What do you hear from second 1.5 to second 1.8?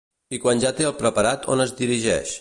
on es